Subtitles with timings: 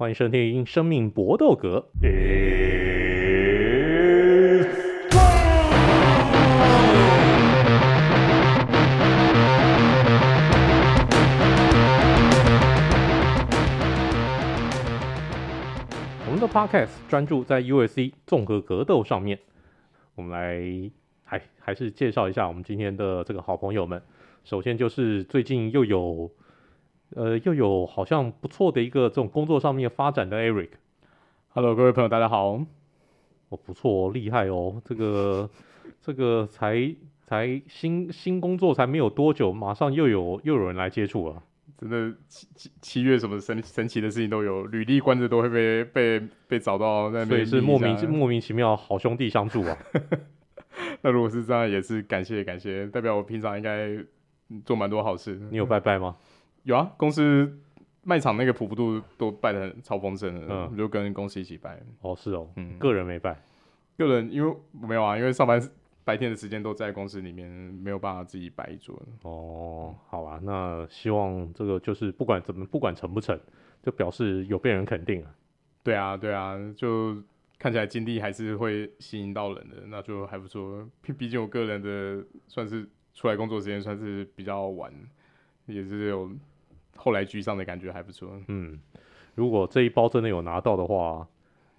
[0.00, 1.90] 欢迎收听《生命搏斗格》。
[16.24, 19.38] 我们的 Podcast 专注在 UFC 综合格斗上面。
[20.14, 20.90] 我们来
[21.24, 24.02] 还还是介绍一下我们今天的这个好朋友们。
[24.44, 26.30] 首先就是最近又有。
[27.14, 30.70] 呃，又有好像不错的一个这种工作上面发展的 Eric。
[31.48, 32.60] Hello，各位朋友，大家好。
[33.48, 35.50] 哦，不错哦，厉害哦，这个
[36.00, 36.94] 这个才
[37.24, 41.42] 才新新工作才没有多久，马上又有又有人来接触了。
[41.76, 49.76] 真的七七七月什么神神奇的事情都有，履历关着都会被被被找到在那边，所以是莫名莫名其妙好兄弟相助啊。
[51.02, 53.98] 那如果是这样，也是感谢感谢，代表我平常应该
[54.64, 55.40] 做蛮多好事。
[55.50, 56.14] 你有拜拜吗？
[56.64, 57.58] 有啊，公司
[58.02, 61.80] 卖场那个普普度都拜的很超丰盛的，嗯，就跟公司一起拜。
[62.00, 63.42] 哦，是哦，嗯，个人没拜，
[63.96, 65.60] 个人因为没有啊，因为上班
[66.04, 69.00] 白天的时间都在公司里面，没有办法自己摆一桌。
[69.22, 73.38] 哦，好啊，那希望这个就是不管怎么，不管成不成，
[73.82, 75.34] 就表示有被人肯定啊。
[75.82, 77.16] 对啊，对啊，就
[77.58, 80.88] 看起来经历还是会吸引到人的，那就还不错。
[81.02, 84.92] 毕毕竟我个人的算是出来工作时间算是比较晚，
[85.70, 86.30] 也是有。
[86.96, 88.28] 后来居上的感觉还不错。
[88.48, 88.78] 嗯，
[89.34, 91.26] 如果这一包真的有拿到的话，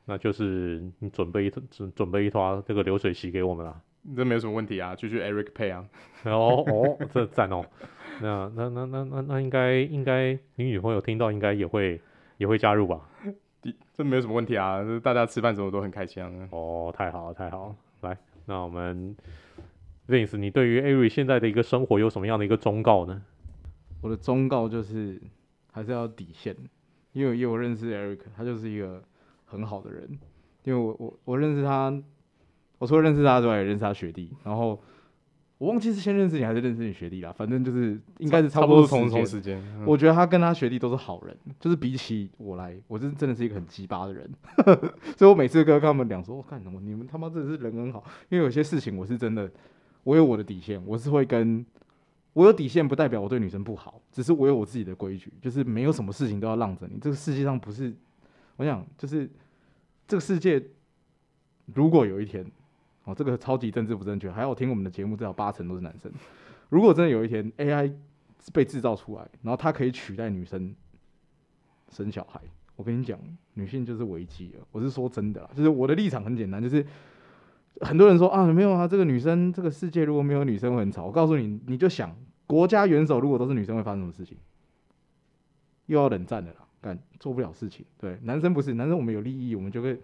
[0.05, 3.79] 那就是你准备一准准备一坨这个流水席给我们了。
[4.15, 5.87] 这没有什么问题啊，就去 Eric Pay 啊。
[6.23, 7.63] 哦哦，这赞哦。
[8.19, 12.01] 那那那那那那应该应该你女朋友听到应该也会
[12.37, 13.07] 也会加入吧？
[13.93, 16.31] 这没有什么问题啊，大家吃饭什么都很开心啊。
[16.49, 17.75] 哦，太好了太好了。
[18.01, 19.15] 来，那我们
[20.07, 23.21] Vince，你对于 Eric 现在的一个生活有什么样的一个忠告呢？
[24.01, 25.21] 我的忠告就是，
[25.71, 26.55] 还是要底线，
[27.13, 29.03] 因为因为我认识 Eric，他就是一个
[29.45, 30.09] 很好的人，
[30.63, 31.93] 因为我我我认识他，
[32.79, 34.81] 我除了认识他之外，也认识他学弟，然后
[35.59, 39.61] 我忘记是先认识你还是认识你学弟啦，反正就是应该是差不多同同时间。
[39.85, 44.27] 我觉得他跟他学弟都是好人，就是比起我来，我是真的是一个很鸡巴的人，
[45.15, 46.81] 所以我每次跟他们讲说，我干什么？
[46.81, 49.51] 你们他妈真的是人很好，因为有些事情我是真的，
[50.03, 51.63] 我有我的底线，我是会跟。
[52.33, 56.97] 我有底线不代表我对女生不好，只是我有我自己的规矩，就是没有什么事情都要让着你。
[56.99, 57.93] 这个世界上不是，
[58.55, 59.29] 我想就是
[60.07, 60.63] 这个世界，
[61.65, 62.49] 如果有一天，
[63.03, 66.09] 哦，这个超级政治不正确，还要听我们的节目，至少八成都是男生。
[66.69, 67.93] 如果真的有一天 AI
[68.53, 70.73] 被制造出来，然后它可以取代女生
[71.89, 72.39] 生小孩，
[72.77, 73.19] 我跟你讲，
[73.55, 74.65] 女性就是危机了。
[74.71, 76.85] 我是说真的，就是我的立场很简单，就是。
[77.79, 81.05] 很多人说啊，没有啊，这个女生，这个世界如果没有女生会很吵。
[81.05, 82.15] 我告诉你，你就想
[82.45, 84.37] 国家元首如果都是女生会发生什么事情？
[85.87, 87.85] 又要冷战的啦，干做不了事情。
[87.97, 89.99] 对，男生不是男生，我们有利益，我们就会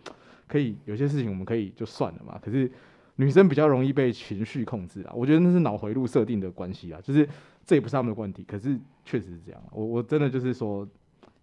[0.47, 2.39] 可以有些事情我们可以就算了嘛。
[2.41, 2.69] 可是
[3.17, 7.27] 女生比较容易被情绪控制啊，我觉得那是脑回路设定的关系啊，就是
[7.65, 9.61] 这也不是他们的问题，可是确实是这样。
[9.71, 10.87] 我我真的就是说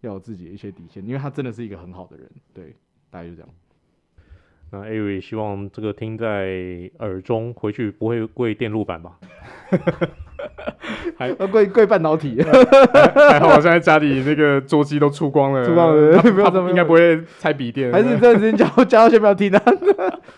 [0.00, 2.30] 要有自己的一些底线，因为他真的是一个很好的人。
[2.52, 2.74] 对，
[3.08, 3.48] 大概就这样。
[4.70, 9.12] 那艾瑞希望这个听在耳中，回去不会跪电路板吧？
[11.16, 12.42] 还要跪跪半导体？
[13.14, 17.92] 还好我现在家里那个桌机都出光了，出光了，不要这，应该不会拆笔电。
[17.92, 19.62] 还是这段时间叫 叫他先不要听啊？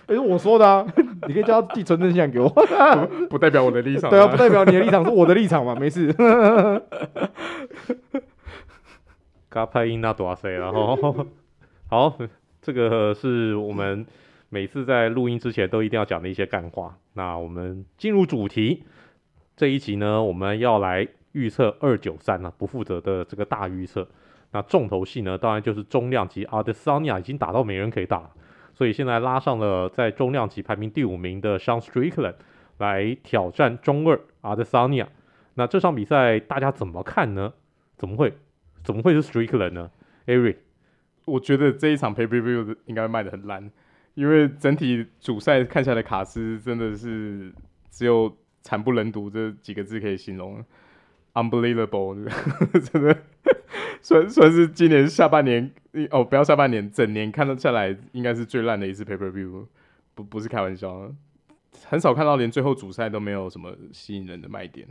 [0.06, 0.86] 哎，是我说的啊，
[1.26, 4.10] 你可以叫他寄存真相给我不，不代表我的立场。
[4.10, 6.14] 对啊，不代表你的立场是我的立场嘛，没事。
[9.48, 10.94] 嘎拍音那多少岁然后
[11.88, 12.18] 好，
[12.66, 14.04] 这个是我们。
[14.48, 16.96] 每次在录音之前都一定要讲的一些干话。
[17.14, 18.84] 那我们进入主题，
[19.56, 24.06] 这一集呢，我们要来预测二九三呢，不负责的这个大预测。
[24.52, 28.30] 那重头戏呢，当然就是中量级阿德桑尼亚已经打到没人可以打，
[28.72, 32.36] 所以现在拉上了在中量级排名第五名的 Sean Strickland
[32.78, 35.08] 来挑战中二阿德桑尼亚。
[35.54, 37.52] 那这场比赛大家怎么看呢？
[37.98, 38.32] 怎么会
[38.84, 39.90] 怎么会是 Strickland 呢
[40.26, 40.58] ？Eric，
[41.26, 43.70] 我觉得这一场 paper view 应该卖得很烂。
[44.14, 47.52] 因为整体主赛看下来，卡斯真的是
[47.90, 50.64] 只有惨不忍睹这几个字可以形容
[51.34, 52.26] ，unbelievable，
[52.90, 53.14] 真的
[54.00, 55.70] 算算是今年下半年
[56.10, 59.66] 哦，不要下半年，整年看得下来应该是最烂的一次 paper view，
[60.14, 61.12] 不不是开玩笑，
[61.84, 64.88] 很少看到连最后主赛都没有什么吸引人的卖点。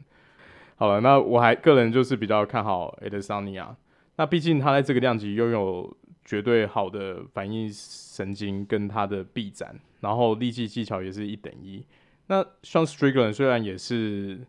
[0.76, 3.70] 好了，那我还个人就是比较看好 Adesanya，
[4.18, 5.98] 那毕竟他在这个量级拥有。
[6.26, 11.86] 绝对好的反应神经跟他的臂展，然后力技技巧也是一等一。
[12.28, 14.40] 那像 Strickland 虽然也是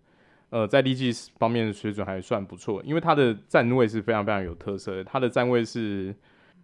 [0.49, 5.05] 呃在力技方面的水准还算不错，因为他的站位是非常非常有特色的。
[5.05, 6.17] 他的站位是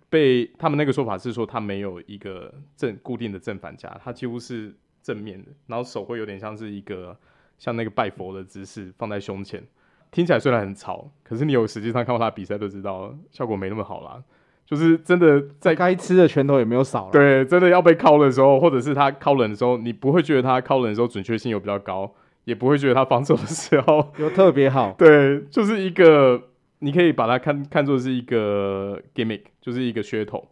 [0.09, 7.14] 被他们那个说法是说，他没有一个正固定的正反夹，他几乎是正面的，然后手会有点像是一个
[7.59, 9.62] 像那个拜佛的姿势放在胸前。
[10.11, 14.23] 听起来虽然很潮，可是你有实际上看过他比赛都知道，效果没那么好啦。
[14.73, 17.13] 就是真的在该吃的拳头也没有少了。
[17.13, 22.11] 对，真的要被敲的时候，或者是他敲人的时候，你不会觉得他敲人的时候准确性有比较高，
[22.45, 24.95] 也不会觉得他防守的时候 有特别好。
[24.97, 26.45] 对，就是一个。
[26.85, 30.49] 你可以把它看看作是一个 gimmick，就是一个噱头。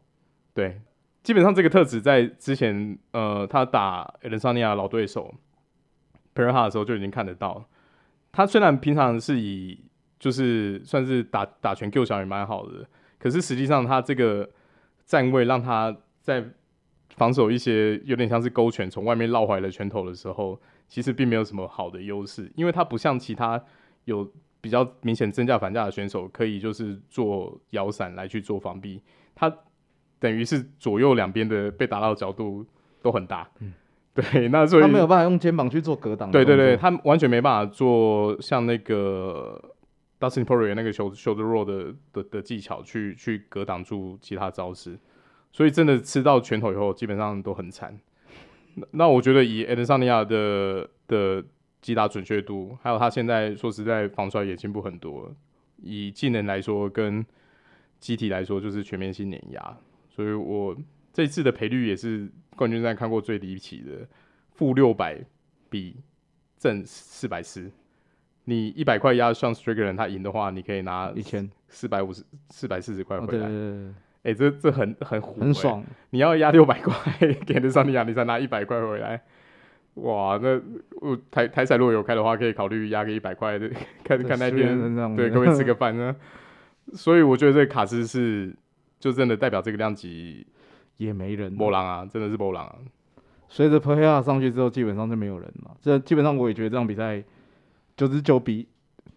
[0.55, 0.81] 对，
[1.25, 5.35] 基本上这个特质在之前，呃，他打 Adesanya 老对手
[6.33, 7.65] Pereira 的时候就已经看得到。
[8.31, 9.81] 他虽然平常是以
[10.21, 12.87] 就是算是打打拳 Q 小也蛮好的，
[13.21, 14.51] 可是实际上他这个
[15.05, 16.45] 站位让他在
[17.11, 23.63] 防守一些有点像是勾拳从外面绕回来的拳头的时候，其实并没有什么好的优势，因为他不像其他
[24.07, 24.29] 有。
[24.63, 29.01] 比较明显增价反价的选手，可以就是做摇闪来去做防避，
[29.35, 29.51] 他
[30.19, 32.67] 等于是左右两边的被打到的角度
[33.01, 33.73] 都很大，嗯，
[34.13, 39.59] 对，那所以他没有办法用肩膀去做格挡，对对对，他完全没办法做像那个
[40.21, 44.97] Dustin Poirier 那个 shoulder roll 的的的技巧去去格挡住其他招式，
[45.51, 47.99] 所以真的吃到拳头以后，基本上都很惨。
[48.75, 51.45] 那那我觉得以 Adesanya 的的。
[51.83, 55.35] 击打准确度，还有他现在说实在防摔也进步很多。
[55.79, 57.25] 以技能来说，跟
[57.99, 59.79] 机体来说，就是全面性碾压。
[60.11, 60.77] 所以我
[61.11, 64.07] 这次的赔率也是冠军战看过最离奇的，
[64.53, 65.25] 负六百
[65.71, 65.97] 比
[66.59, 67.73] 正四百四。
[68.51, 73.47] 你一百块压上 Strickland 他赢的话，你可以拿一千四百五十四百四十块回来。
[74.23, 75.85] 哎、欸，这这很很虎、欸，很爽。
[76.11, 76.95] 你要压六百块
[77.47, 79.23] 给得上你亚，你才拿一百块回来。
[79.95, 80.61] 哇，那
[81.01, 83.71] 我台台彩如果有开的话，可以考虑压个一百块的，
[84.05, 86.15] 看看那边，对，可不可以吃个饭呢？
[86.93, 88.55] 所以我觉得这个卡斯是
[88.99, 90.47] 就真的代表这个量级
[90.97, 92.75] 也没人，波浪啊，真的是波浪啊。
[93.49, 95.77] 随着佩亚上去之后，基本上就没有人了。
[95.81, 97.23] 这基本上我也觉得这场比赛
[98.01, 98.67] 九十九比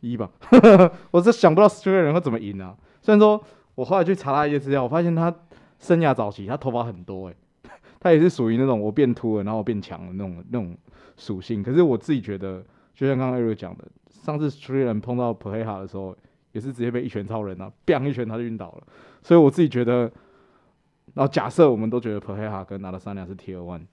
[0.02, 0.30] 一吧，
[1.10, 2.76] 我是想不到这个人会怎么赢啊。
[3.02, 3.42] 虽然说
[3.76, 5.34] 我后来去查他一些资料，我发现他
[5.80, 7.36] 生涯早期他头发很多哎、
[8.02, 10.78] 他也是属于那种我变秃了，然后我变强的那种那种
[11.16, 11.64] 属性。
[11.64, 12.62] 可是我自己觉得，
[12.94, 16.14] 就像刚刚 Eric 讲的，上次 Stray 人碰到 Pereira 的时候，
[16.52, 18.84] 也是直接被一拳超人啊 b 两一拳他就晕倒了。
[19.22, 20.12] 所以我自己觉得，
[21.14, 23.84] 然后假设我们都觉得 Pereira 跟阿德萨尼亚是 Tier One，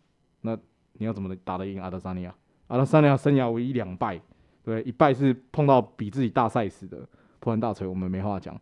[0.41, 0.59] 那
[0.95, 2.35] 你要怎么打得赢阿德萨尼亚？
[2.67, 4.21] 阿德萨尼亚生涯唯一两败，
[4.63, 6.99] 对，一败是碰到比自己大 size 的
[7.39, 8.59] 破烂大锤，我们没话讲。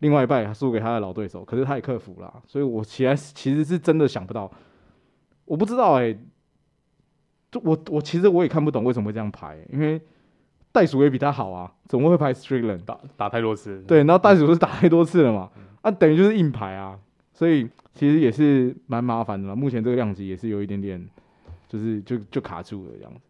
[0.00, 2.42] 另外一败输给他的老对手，可是他也克服了。
[2.46, 4.50] 所以我其实其实是真的想不到。
[5.44, 6.18] 我不知道哎、欸，
[7.62, 10.00] 我我其实我也看不懂为什么会这样排、欸，因为
[10.72, 13.82] 袋鼠也比他好啊，怎么会排 Strickland 打打太多次？
[13.86, 16.98] 对，然后袋鼠是打太多次了嘛，嗯、啊，等于就是硬排啊，
[17.32, 19.54] 所以其实也是蛮麻烦的嘛。
[19.54, 21.08] 目前这个量级也是有一点点，
[21.68, 23.20] 就是就就卡住了这样子。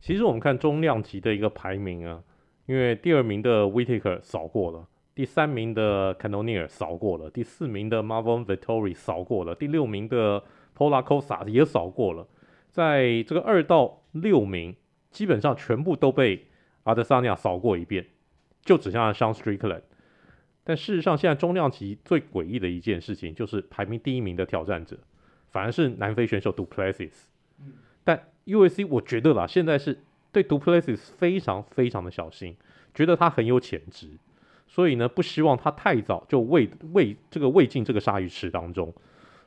[0.00, 2.22] 其实我们看中量级的一个排名啊，
[2.66, 10.42] 因为第二名的 Whittaker 扫过了，第三名的 Cannonier 扫过了，第四名的 Marvin Vittori 扫过了，第六名的。
[10.72, 12.26] Paulo Costa 也扫过了，
[12.70, 14.74] 在这个二到六名
[15.10, 16.46] 基本上全部都被
[16.84, 18.06] 阿德萨尼亚扫过一遍，
[18.62, 19.82] 就只剩下 Sean Strickland。
[20.64, 24.96] 但事实上，现在中量级最诡异的一件事情就是排名第一名的挑战者
[25.50, 27.26] 反而是南非选手 Du Plessis。
[28.02, 29.98] 但 UAC，我觉得啦，现在是
[30.32, 32.56] 对 Du Plessis 非常非常的小心，
[32.94, 34.08] 觉得他很有潜质，
[34.66, 38.92] 所以呢不希望他太早就喂喂这个喂进这个鲨鱼池当中。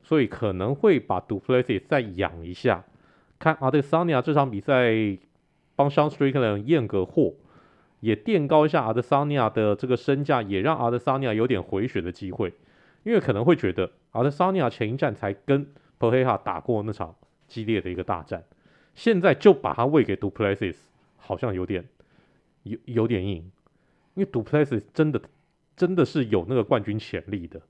[0.05, 2.83] 所以可能会把 Du Plessis 再养一下，
[3.39, 4.91] 看阿德桑尼亚这场比赛
[5.77, 7.33] 帮 Sean Strickland 验个货，
[8.01, 12.53] 也垫高一下阿德桑尼亚的这个身价，也让阿德桑尼亚有点回血的机会。
[13.03, 15.65] 因为可能会觉得阿德桑尼亚前一战才跟
[15.97, 17.15] Pereira 打过那场
[17.47, 18.43] 激烈的一个大战，
[18.95, 20.75] 现在就把他喂给 Du Plessis，
[21.17, 21.85] 好像有点
[22.63, 23.37] 有有点硬，
[24.15, 25.21] 因为 Du Plessis 真的
[25.75, 27.61] 真的是有那个冠军潜力的，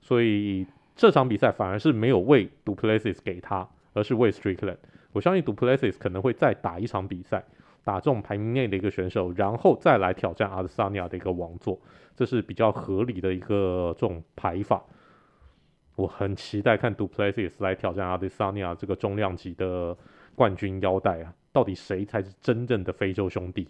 [0.00, 0.66] 所以。
[1.00, 4.78] 这场比赛反而是没有喂 Du Plessis 给他，而是喂 Strickland。
[5.12, 7.44] 我相信 Du Plessis 可能会再打一场比赛，
[7.84, 11.78] 打这种排名内的一个选手，然后再来挑战阿德萨尼亚的一个王座，
[12.16, 14.82] 这是比较合理的一个这种排法。
[15.94, 19.96] 我很期待看 Du Plessis 来挑战阿德萨尼亚这个重量级的
[20.38, 23.68] 冠军腰带啊，到底谁才是真正的非洲兄弟？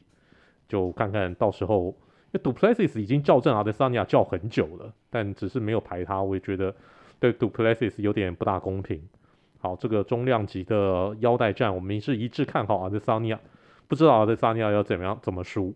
[0.68, 6.74] 就看看到时候，因为 Du Plessis 已经叫正阿德萨尼亚叫很久了，但只是没有排他，我也觉得。
[7.20, 9.02] 对 Du Plessis 有点不大公平。
[9.58, 13.40] 好，这个中量级的腰带战，我们是一致看好阿德萨尼亚，
[13.88, 15.74] 不知道阿德萨尼亚要怎么样怎么输。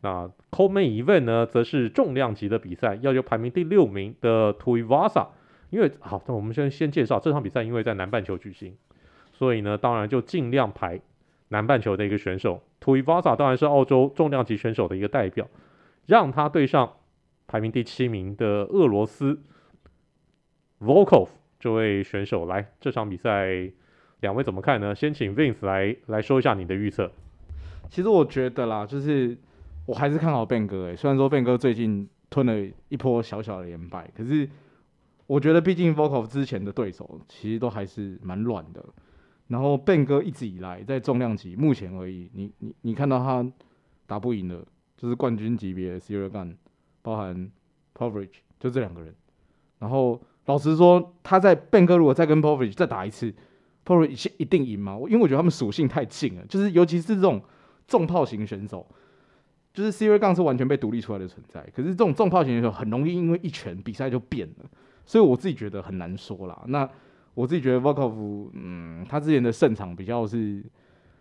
[0.00, 5.26] 那 Co-Main Event 呢，则是重量级的比赛，要由排名第六名的 Tuivasa
[5.68, 8.74] 因为好，那我们先先介绍这场比赛，因为在南半球举行，
[9.38, 11.00] 所以呢，当然就尽量排
[11.50, 12.60] 南半球的一个选手。
[12.80, 15.46] Tuivasa 当然是澳洲重量级选手的一个代表，
[16.06, 16.94] 让他对上
[17.46, 19.40] 排名第七名的俄罗斯
[20.80, 21.28] Volkov
[21.60, 22.46] 这位选手。
[22.46, 23.70] 来，这场比赛
[24.18, 24.92] 两位怎么看呢？
[24.92, 27.08] 先请 Vince 来来说一下你的预测。
[27.88, 29.38] 其实我觉得啦，就是
[29.86, 34.48] 我还是看好变哥诶，虽然说变哥最近吞了一波小小的连败，可是
[35.28, 38.84] 我觉得毕竟 Volkov 之前的对手其实都还是蛮软的。
[39.48, 43.44] 然后 Ben 哥一直以来在重量级，目前而已，你你你看到他
[44.06, 44.64] 打不赢的，
[44.96, 46.54] 就是冠军级别的 Ciryl Gane，
[47.02, 47.50] 包含
[47.94, 49.14] Povridge，就这两个人。
[49.78, 53.34] 然后老实说，他在 Ben 哥如果再跟 Povridge 再打一次
[53.84, 54.96] ，Povridge 一定赢吗？
[55.08, 57.42] 因为我觉得他们属性太近了，就是尤其是这种。
[57.88, 58.86] 重炮型选手，
[59.72, 61.66] 就是 Ciryl Gane 是完全被独立出来的存在。
[61.74, 64.66] 可是这种重炮型选手很容易因为一拳比赛就变了，
[65.06, 66.62] 所以我自己觉得很难说啦。
[66.66, 66.86] 那
[67.38, 70.64] 我自己觉得 Vokov，嗯，他之前的胜场比较是，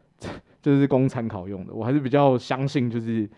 [0.63, 1.71] 就是供参考用的。
[1.71, 3.29] 我还是比较相信，就是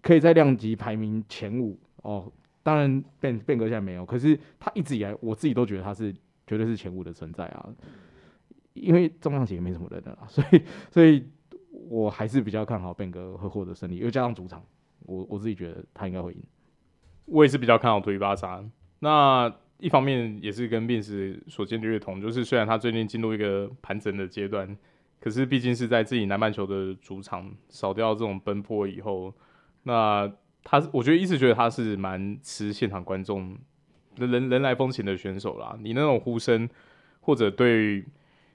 [0.00, 2.32] 可以在量级排名前五哦。
[2.62, 6.10] 当然变变革现在没有，可是他一直以来，我自己都觉得他是
[6.46, 7.68] 绝对是前五的存在啊。
[8.72, 11.24] 因为重量级也没什么人的啦， 所以所以。
[11.88, 14.64] 我还是比较看好变革会获得胜利，又加上主场，
[15.00, 16.42] 我我自己觉得他应该会赢。
[17.26, 18.64] 我也是比较看好图伊巴萨。
[18.98, 24.76] 那一方面也是跟 Vince 所见略同，就是虽然他最近进入一个盘整的阶段，
[25.20, 29.32] 可是毕竟是在自己南半球的主场，少掉这种奔波以后，
[29.82, 30.30] 那
[30.64, 33.56] 他我觉得一直觉得他是蛮吃现场观众
[34.16, 35.76] 人人人来风情的选手啦。
[35.80, 36.68] 你那种呼声，
[37.20, 38.04] 或者对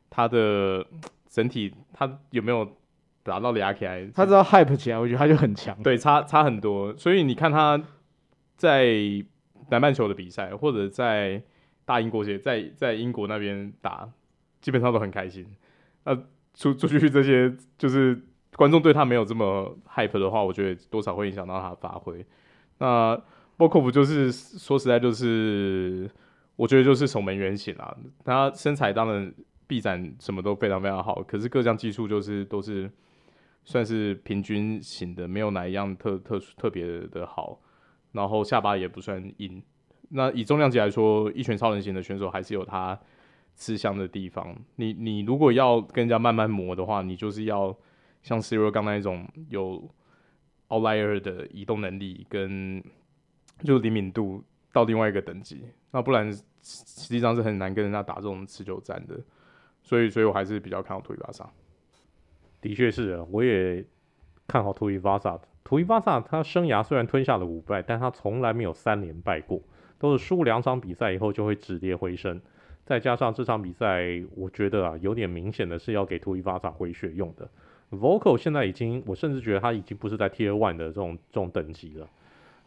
[0.10, 0.86] 他的
[1.30, 2.78] 整体，他有没有？
[3.24, 5.78] 达到俩起来，他只要 hype 起来，我觉得他就很强。
[5.84, 6.92] 对，差差很多。
[6.98, 7.80] 所以你看他
[8.58, 9.24] 在
[9.72, 11.42] 南半球的比赛，或者在
[11.84, 14.08] 大英国协，在在英国那边打，
[14.62, 15.44] 基本上都很开心。
[16.04, 16.16] 那
[16.54, 18.22] 出出去这些，就是
[18.56, 22.24] 观众对他没有这么 hype 的话，我觉得多少会影响到他的发挥。
[22.78, 23.20] 那
[23.58, 26.08] Volkov 就是说实在，就是
[26.56, 27.98] 我觉得就是守门员型啦。
[28.24, 29.34] 他身材当然
[29.66, 32.92] 臂展什么都非常非常好，可是各项技术就是都是。
[33.64, 37.60] 算是平均型的，没有哪一样特特殊特别的好，
[38.12, 39.62] 然后下巴也不算硬。
[40.10, 43.00] 那以重量级来说，一拳超人型的选手还是有他
[43.56, 44.56] 吃香的地方。
[44.76, 47.76] 你你如果要跟人家慢慢磨的话，你就是要
[48.22, 49.90] 像 Cero 刚那一种有
[50.68, 52.84] outlier 的移动能力跟
[53.64, 59.20] 就灵敏度到另外一个等级，那不然实际上是很难跟人家打这种持久战的。
[59.84, 61.50] 所以，所以我还是比较看好图伊巴萨。
[62.60, 63.84] 的确是啊，我也
[64.46, 66.22] 看好土伊巴萨的 Tuivasa。
[66.22, 69.62] Tuivasa 他生涯虽然吞下了五败，但他从来没有三连败过，
[69.98, 72.42] 都是输两场比赛以后就会止跌回升。
[72.84, 77.50] 再加上这场比赛，我觉得啊，有点明显的是要给 Tuivasa 回血用的。
[77.92, 82.10] Volkov 现在已经，我甚至觉得他已经不是在 Tier One 的这种这种等级了。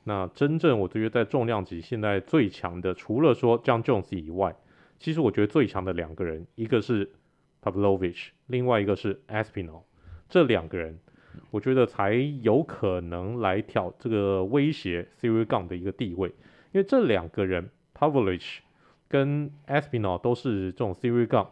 [0.05, 4.55] 那真正我觉得在重量级现在最强的，除了说 Jon Jones 以外，
[4.99, 7.11] 其实我觉得最强的两个人，一个是
[7.63, 9.83] Pavlovich，另外一个是 Aspinall，
[10.29, 10.99] 这两个人，
[11.51, 16.29] 我觉得才有可能来挑这个威胁 Ciryl Gane 的一个地位，
[16.73, 18.59] 因为这两个人 Pavlich
[19.09, 21.49] 跟 Aspinall 都是这种 Ciryl Gane，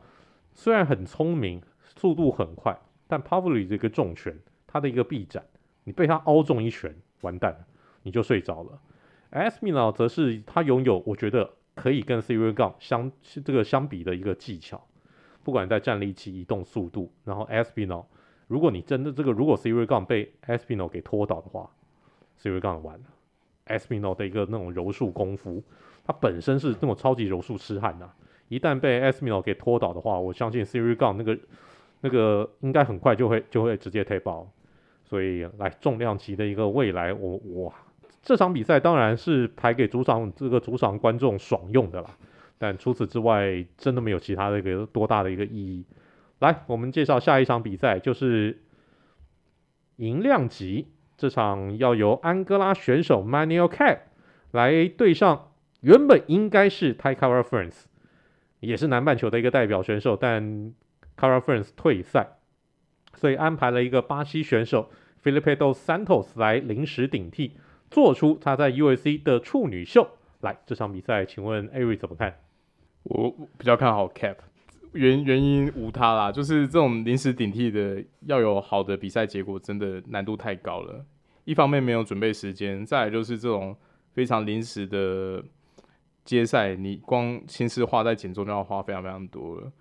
[0.54, 5.44] 虽然很聪明，速度很快，但 Pavlich 这个重拳，他的一个臂展，
[5.84, 7.66] 你被他凹中一拳，完蛋了，
[8.02, 8.80] 你就睡着了。
[9.30, 13.10] Aspinall 则是他拥有，我觉得可以跟 Ciryl Gane 相
[13.44, 14.86] 这个相比的一个技巧。
[15.44, 18.04] 不管在站立期、移动速度，然后 Aspinall，
[18.49, 21.70] 如果你真的这个，如果 Ciryl Gane 被 Aspinall 给拖倒的话
[22.40, 23.04] ，Ciryl Gane 完了。
[23.68, 25.62] Espino 的一个那种柔术功夫，
[26.04, 28.11] 他本身是那种超级柔术痴汉呐，
[28.49, 31.38] 一旦被 Espino 给拖倒的话，我相信 Ciryl Gane 那个
[32.00, 34.49] 那个应该很快就会就会直接 tap out。
[35.04, 37.72] 所以来重量级的一个未来，我哇，
[38.20, 42.11] 这场比赛当然是排给主场这个主场观众爽用的啦。
[42.58, 45.84] 但除此之外，真的没有其他的一个多大的一个意义。
[46.42, 48.64] 来，我们介绍下一场比赛，就是
[49.94, 54.00] 银量级这场要由安哥拉选手 Manuel Cap
[54.50, 57.84] 来对上原本应该是 Tai Kara-France，
[58.58, 60.75] 也是南半球的一个代表选手，但
[61.16, 62.38] Kara-France 退赛，
[63.14, 64.90] 所以安排了一个巴西选手
[65.22, 67.52] Felipe dos Santos 来临时顶替，
[67.88, 70.08] 做出他在 UFC 的处女秀。
[70.40, 72.40] 来，这场比赛，请问 Ari 怎么看？
[73.04, 74.38] 我比较看好 cape
[74.92, 81.04] 原原因无他啦，就是这种临时顶替的要有好的比赛结果，真的难度太高了。
[81.44, 83.76] 一方面没有准备时间，再来就是这种
[84.12, 85.42] 非常临时的
[86.25, 89.72] 接赛，你光心思花在减重就要花非常非常多了。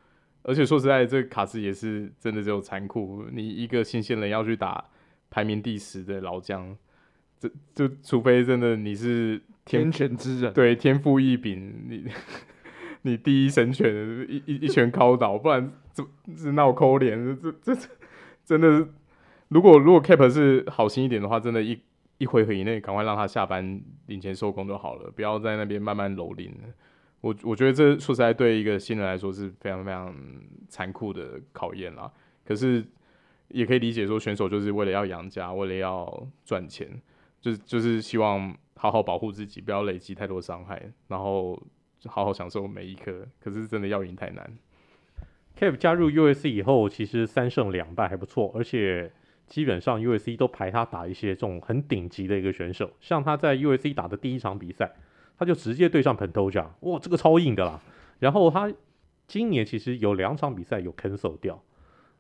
[0.44, 3.26] 而且说实在，这个卡斯也是真的只有残酷。
[3.32, 4.84] 你一个新鲜人要去打
[5.30, 6.76] 排名第十的老将，
[7.40, 12.06] 这就除非真的你是天选之人，对，天赋异禀，你
[13.04, 13.94] 你第一神拳
[14.30, 16.06] 一一一拳敲倒，不然怎
[16.36, 17.90] 是闹抠脸，这这这
[18.46, 18.88] 真的是。
[19.50, 21.78] 如果如果 Cap 是好心一点的话，真的一，
[22.20, 26.50] 一回合以内赶快让他下班领钱收工就好了，不要在那边慢慢蹂躏。
[27.20, 30.16] 我我觉得这说实在对一个新人来说是非常非常
[30.70, 32.10] 残酷的考验啦。
[32.46, 32.84] 可是
[33.50, 36.88] 也可以理解说，选手就是为了要养家，为了要赚钱，
[37.42, 41.62] 就是就是希望好好保护自己，不要累积太多伤害，然后
[42.02, 43.26] 就好好享受每一刻。
[43.40, 44.52] 可是真的要赢太难。
[45.58, 49.14] Cap 加入 USC 以后，其实三胜两败还不错，而且。
[49.48, 50.38] 基本上 U.S.C.
[50.38, 53.94] 都排他打一些这种很顶级的一个选手，像他在 U.S.C.
[53.94, 54.90] 打的第一场比赛，
[55.38, 57.82] 他就直接对上 p e n t o j a 哇，这个超硬的啦。
[58.20, 58.72] 然后他
[59.28, 61.62] 今年其实有两场比赛有 cancel 掉，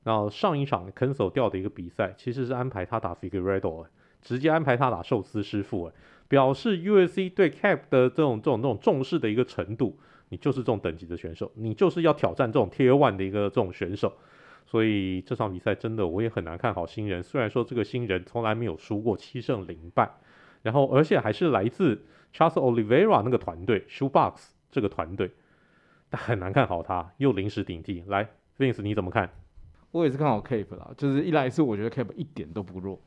[0.03, 3.85] 然后上一场 cancel 掉的一个比赛，其实是安排他打 Figueiredo，
[4.21, 5.91] 直接安排他打寿司师傅，
[6.27, 9.97] 表示 UFC 对 Cap 的这种这种这种重视的一个程度，
[10.29, 14.13] 你就是这种等级的选手，你就是要挑战这种 Tier One 的一个这种选手。
[14.65, 17.21] 所以这场比赛真的我也很难看好新人。
[17.21, 20.09] 虽然说这个新人从来没有输过七胜零败，
[20.61, 22.01] 然后而且还是来自
[22.33, 25.31] Charles Oliveira 那个团队，Shoo Box 这个团队，
[26.09, 28.05] 但很难看好他又临时顶替。
[28.07, 29.29] 来，Vince 你怎么看？
[29.91, 32.97] 我也是看好 Cap 啦，就是一来是我觉得 Cap 一点都不弱，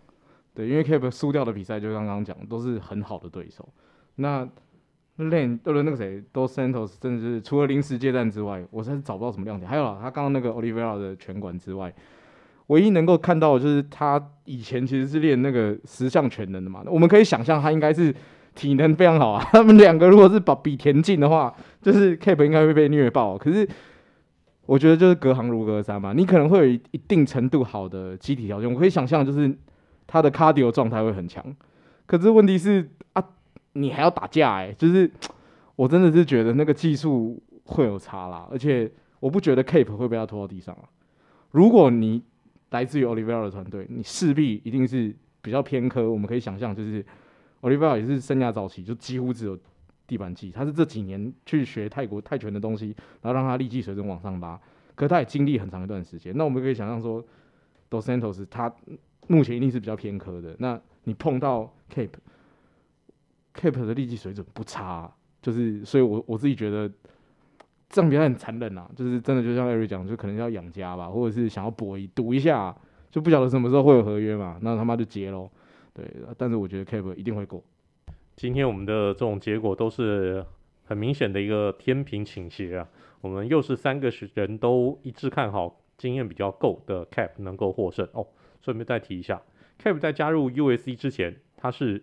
[0.55, 3.69] 对，因为 Cap 输掉的比赛就刚刚讲都是很好的对手。
[4.17, 4.49] 那
[5.19, 9.69] Len 对了，那个谁，Dos Santos，真的是除了临时接战之外，我实在是找不到什么亮点。
[9.69, 11.93] 还有啊，他刚刚那个 Olivera 的拳馆之外，
[12.69, 16.83] 唯一能够看到的就是他以前其实是练那个十项全能的嘛。
[16.87, 18.15] 我们可以想象他应该是
[18.55, 19.45] 体能非常好啊。
[19.53, 23.37] 他们两个如果是把比田径的话，就是 Cap 应该会被虐爆。
[23.39, 23.69] 可是
[24.67, 29.57] 我觉得就是隔行如隔山嘛，你可能会有一定程度好的机体条件，我可以想象就是
[30.15, 31.45] 他的 cardio 状态会很强。
[32.07, 33.31] 可是问题是啊。
[33.77, 35.11] 你还要打架哎、就是
[35.75, 40.87] 我真的是觉得那个技术会有差啦，而且我不觉得 Cape 会被他拖到地上啊。
[41.51, 42.23] 如果你
[42.71, 46.09] 来自于 Oliver 的团队，你势必一定是比较偏科。
[46.09, 47.05] 我们可以想象，就是
[47.63, 49.59] Oliver 也是生涯早期就几乎只有
[50.07, 54.57] 地板技，他是这几年去学泰国泰拳的东西，然后让他力技水准往上拉。
[54.95, 57.21] 可他也经历很长一段时间，那我们可以想象说
[57.91, 58.73] ，Dos Santos 他
[59.27, 60.57] 目前一定是比较偏科的。
[60.59, 62.11] 那你碰到 Cap。
[63.57, 65.09] Cap 的力气水准不差，
[65.41, 66.91] 就是所以我，我我自己觉得
[67.89, 72.77] 这样比较很残忍啊，就是真的就像 Eric 讲，就可能要养家吧，或者是想要搏一赌一下，
[73.13, 75.49] 就不晓得什么时候会有合约嘛，那他妈就结喽。
[75.93, 76.05] 对，
[76.37, 77.63] 但是我觉得 Cape 一定会过。
[78.35, 80.45] 今天我们的这种结果都是
[80.87, 82.89] 很明显的一个天平倾斜啊，
[83.21, 88.27] 我们又是三个人都一致看好经验比较够的 Cap 能够获胜哦。
[88.65, 89.43] 顺便再提一下
[89.83, 92.03] ，Cap 在加入 USC 之前，他是。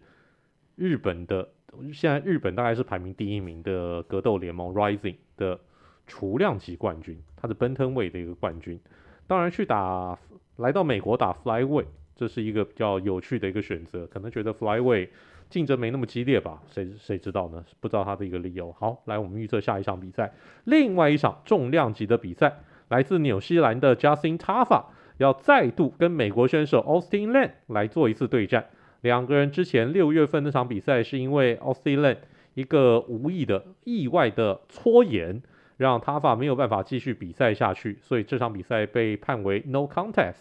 [0.77, 1.47] 日本的
[1.93, 5.59] 现在日本大概是排名第一名的格斗联盟 Rising 的
[6.07, 8.79] 雏量级冠军，他是 Benton Way 的一个冠军。
[9.27, 10.17] 当然去打
[10.55, 14.07] 来到美国打 Flyweight，这是一个比较有趣的一个选择。
[14.07, 15.09] 可能觉得 Flyweight
[15.49, 16.63] 竞争没那么激烈吧？
[16.67, 17.63] 谁谁知道呢？
[17.79, 18.71] 不知道他的一个理由。
[18.71, 24.85] 好，来我们预测下一场比赛，另外一场重量级的比赛，来自纽西兰的 Justin Tafa
[25.21, 28.65] 要再度跟美国选手 Austin Lane 来做一次对战。
[29.01, 32.17] 两个人之前六月份那场比赛是因为 Austin Lane
[32.55, 35.41] 一个无意的意外的搓延，
[35.77, 40.39] 让 Tafa 没有办法继续比赛下去，所以这场比赛被判为 No Contest。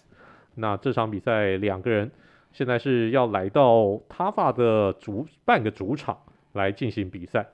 [0.54, 2.10] 那这场比赛两个人
[2.52, 6.18] 现在是要来到 Tafa 的主半个主场
[6.52, 7.46] 来进行比赛，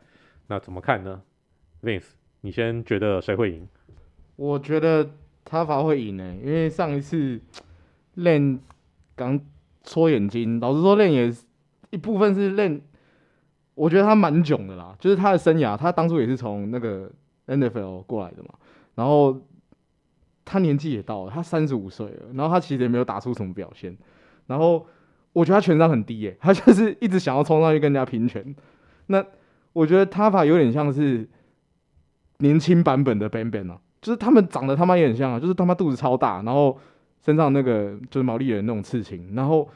[0.46, 1.22] 那怎么看呢
[1.82, 3.68] ？Vince，你先觉得谁会赢？
[4.36, 5.10] 我觉得
[5.48, 7.40] Tafa 会赢呢、因为上一次
[8.16, 8.58] Lane
[9.14, 9.40] 刚。
[9.88, 11.32] 戳眼睛，老实说，练也
[11.90, 12.82] 一部分是练，
[13.76, 14.96] 我觉得他蛮囧的啦。
[14.98, 17.08] 就是他的生涯，他当初也是从那个
[17.46, 18.48] NFL 过来的嘛。
[18.96, 19.40] 然后
[20.44, 23.96] 他年纪也到了，他三十五岁了，然后他其实也没有打出什么表现。
[24.48, 24.84] 然后
[25.32, 28.56] 我觉得他拳商很低耶、 他就是一直想要冲上去跟人家拼拳。
[29.06, 29.24] 那
[29.72, 31.28] 我觉得他法有点像是
[32.38, 36.78] 年轻版本的 Bam Bam 啊，就是他们长得他妈也很像啊，就是他妈肚子超大，然后。
[37.24, 39.68] 身上那个就是毛利人那种刺青，然后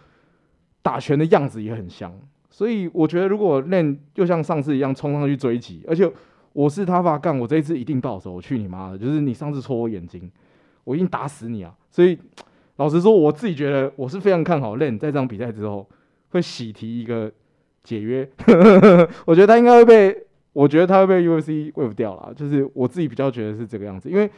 [0.82, 2.16] 打拳的样子也很像，
[2.48, 6.08] 所以我觉得如果练就像上次一样冲上去追击，而且
[6.52, 8.98] 我是他爸干，我这一次一定报仇，我去你妈的！
[8.98, 10.30] 就是你上次戳我眼睛，
[10.84, 11.74] 我一定打死你啊！
[11.90, 12.16] 所以
[12.76, 15.84] 老实说，我自己觉得我是非常看好练在这场比赛之后
[16.28, 17.32] 会喜提一个
[17.82, 18.30] 解约，
[19.26, 20.16] 我觉得他应该会被
[20.52, 24.28] 我觉得他会被 UFC wave 掉了，就是我自己比较觉得是这个样子，因为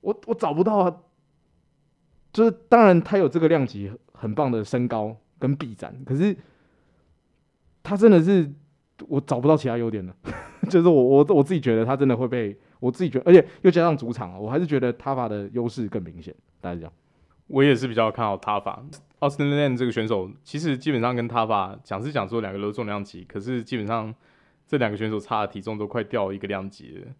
[0.00, 0.96] 我我找不到啊，
[2.32, 6.36] 就是当然他有这个量级很棒的身高跟臂展，可是
[7.82, 8.48] 他真的是
[9.08, 10.14] 我找不到其他优点了，
[10.70, 16.92] 就是我我我自己觉得他真的会被我自己觉得，而且又加上主场，我还是觉得 Tafa 的优势更明显，大家讲。
[17.48, 18.78] 我也是比较看好 Tafa
[19.18, 24.14] Austin Lane 这个选手，其实基本上跟 Tafa 讲是讲说两个都重量级，可是基本上。
[24.66, 27.12] 这两个选手差的体重都快掉一个量级了。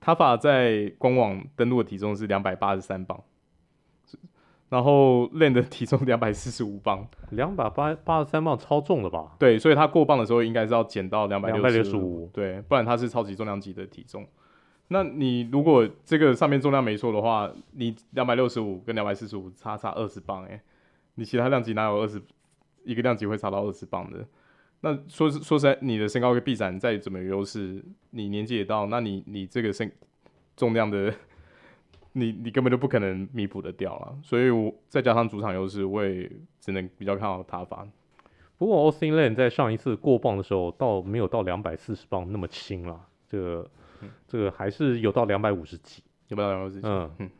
[0.00, 3.22] Tafa 在官网登录的体重是两百八十三磅，
[4.68, 9.36] 然后 Lane 的体重 两百四十五磅，两百八八十三磅超重了吧？
[9.38, 14.26] 对，所以他过磅的时候应该是要减到两百六十五，对，不然他是超级重量级的体重。
[14.88, 20.60] 那你如果这个上面重量没错的话，你两百六十五跟两百四十五差差二十磅，诶，
[21.14, 22.20] 你其他量级哪有二十
[22.82, 24.26] 一个量级会差到二十磅的？
[24.84, 29.88] 那说说实在，你的身高跟臂展再怎么有优势，你年纪也到，那你你这个身
[30.56, 31.14] 重量的，
[32.14, 34.18] 你你根本就不可能弥补的掉了。
[34.24, 37.86] 所以我再加上主场优势，我也只能比较看好塔法。
[38.58, 46.88] 不过 Austin Lane 在上一次过磅的时候，倒没有到两百四十磅那么轻了，这个、嗯、这个还是有到两百五十几，有没有两百五十几？
[46.88, 47.30] 嗯嗯，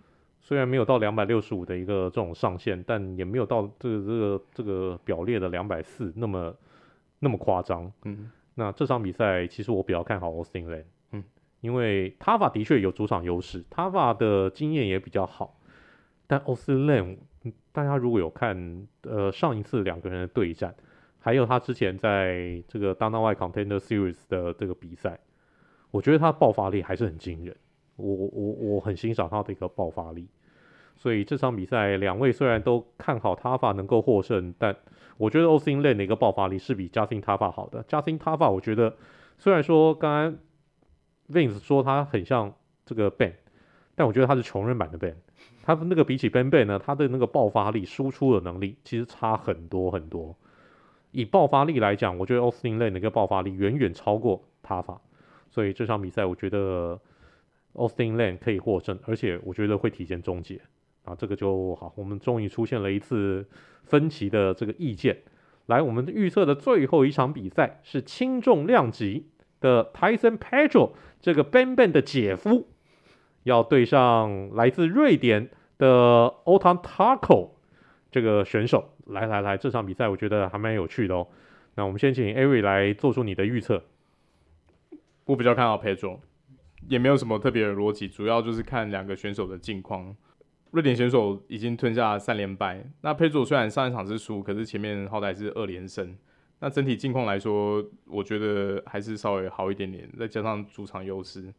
[0.40, 6.54] 虽然没有到两百六十五的一个这种上限，但也没有到这个这个这个表列的两百四那么。
[7.24, 11.22] 那么夸张，嗯，那这场比赛其实我比较看好 Austin Lane，嗯，
[11.60, 15.56] 因为 Tava 的确有主场优势，Tava 的经验也比较好，
[16.26, 17.18] 但 Austin Lane，
[17.70, 20.74] 大家如果有看，呃，上一次两个人的对战，
[21.20, 25.20] 还有他之前在这个 Dana White Contender Series 的这个比赛，
[25.92, 27.56] 我觉得他爆发力还是很惊人，
[27.94, 30.26] 我我我很欣赏他的一个爆发力，
[31.02, 34.76] 所以这场比赛两位虽然都看好 Tafa 能够获胜，但
[35.16, 37.82] 我觉得 Austin Lane 的一个爆发力是比 Justin Tafa 好的。
[37.88, 38.94] Justin Tafa 我觉得
[39.36, 40.38] 虽然说刚刚
[41.28, 42.54] Vince 说他很像
[42.86, 43.32] 这个 Ben，
[43.96, 45.16] 但我觉得他是穷人版的 Ben。
[45.64, 50.36] 他那个比起 Ben Ben 呢，他的那个爆发力、输出的能力其实差很多很多。
[51.10, 54.98] 以爆发力来讲，我觉得 Austin Lane 的一个爆发力远远超过 Tafa，
[55.50, 57.00] 所以这场比赛我觉得
[57.72, 60.60] Austin Lane 可以获胜，而且我觉得会提前终结。
[61.04, 63.46] 啊，这个就好，我们终于出现了一次
[63.84, 65.18] 分歧的这个意见。
[65.66, 69.28] 来，我们预测的最后一场比赛是轻重量级
[69.60, 72.68] 的 Tyson Pedro 这个 Ben Ben 的姐夫，
[73.44, 75.88] 要对上来自瑞典的
[76.44, 77.50] o t a n Taco
[78.10, 78.90] 这个选手。
[79.06, 81.26] 来来来，这场比赛我觉得还蛮有趣的哦。
[81.74, 83.82] 那我们先请 Ari 来做出你的预测。
[85.24, 86.18] 我比较看好 Pedro，
[86.88, 90.14] 也没有什么特别的逻辑，主要就是看两个选手的近况。
[90.72, 96.16] 瑞典选手已经吞下三连败，那佩佐虽然上一场是输，可是前面好歹是二连胜。
[96.60, 101.52] 那整体境况来说，我觉得还是稍微好一点点，再加上主场优势。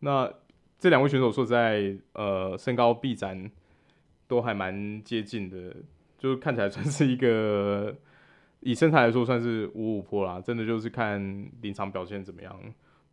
[0.00, 0.30] 那
[0.78, 3.50] 这两位选手说实在，呃，身高臂展
[4.28, 5.74] 都还蛮接近的，
[6.18, 7.94] 就看起来算是一个
[8.60, 10.38] 以身材来说算是五五波啦。
[10.40, 11.18] 真的就是看
[11.62, 12.54] 临场表现怎么样。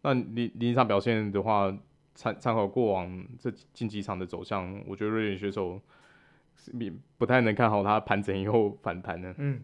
[0.02, 1.74] 那临临场表现的话。
[2.20, 5.80] 参参考过往这近几场的走向，我觉得瑞典选手
[6.58, 6.74] 是
[7.18, 9.34] 不太能看好他盘整以后反弹的。
[9.38, 9.62] 嗯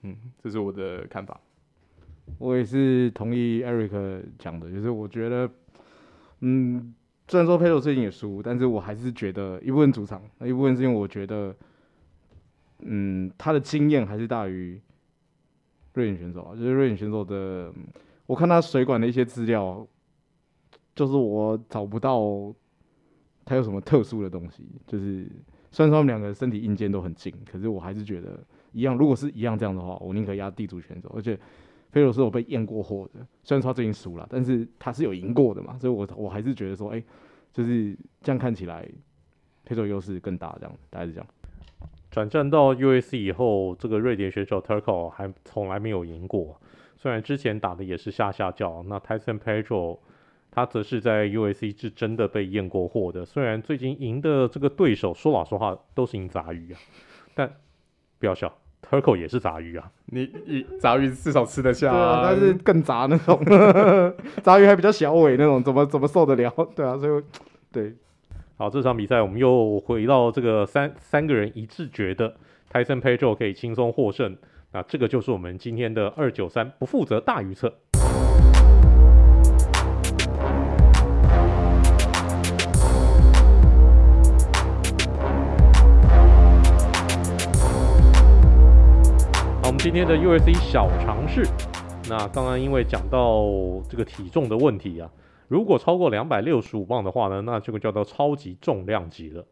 [0.00, 1.38] 嗯，这是我的看法。
[2.38, 5.50] 我也是同意 Eric 讲的，就是我觉得，
[6.40, 6.94] 嗯，
[7.28, 11.54] 虽然说佩罗最近也输，但是我还是觉得一部分主场，那一部分是因为我觉得，
[12.78, 14.80] 嗯，他的经验还是大于
[15.92, 16.56] 瑞典选手啊。
[16.56, 17.70] 就是瑞典选手的，
[18.24, 19.86] 我看他水管的一些资料。
[21.00, 22.54] 就是我找不到
[23.42, 25.26] 他有什么特殊的东西，就是
[25.70, 28.38] 虽然说他们两个身体硬件都很近，可是我还是觉得
[28.72, 28.94] 一样。
[28.98, 31.10] 如果是一样这样的话，我宁可压地主选手。
[31.16, 31.40] 而且
[31.90, 37.02] 菲罗是有被验过货的，虽然说他最近输了，但是他是有赢过的嘛，所以我我还是觉得说，哎、
[37.50, 38.86] 就是这样看起来，
[39.64, 41.26] 菲罗优势更大，这样大概是这样。
[42.10, 43.16] 转战到 U.S.
[43.16, 46.60] 以后，这个瑞典选手 Turco 还从来没有赢过，
[46.98, 50.00] 虽然之前打的也是下下叫，那 Tyson Pedro。
[50.50, 56.80] 他则是在 UFC 是真的被验过货的，虽然最近赢的这个对手说老实话都是赢杂鱼啊，
[57.34, 57.50] 但
[58.18, 63.40] 不要笑，Turco 也是杂鱼啊，你你杂鱼至少吃得下，啊，但是更杂那种，
[64.42, 66.52] 杂鱼还比较小尾那种，怎么怎么受得了？
[66.74, 67.22] 对啊，所以
[67.70, 67.94] 对，
[68.56, 72.34] 好，这场比赛我们又回到这个三三个人一致觉得
[72.72, 74.36] Tyson Pedro 可以轻松获胜，
[74.72, 77.72] 那这个就是我们今天的二九三不负责大预测。
[89.82, 91.42] 今天的 UFC 小尝试，
[92.06, 93.46] 那刚刚因为讲到
[93.88, 95.10] 这个体重的问题啊，
[95.48, 99.42] 如果超过两百六十五磅的话呢，那这个叫做超级重量级了。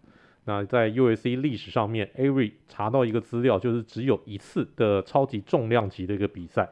[0.44, 6.68] 那在 UFC 历史上面，Avery 查到一个资料，就是只有一次的超级重量级的一个比赛。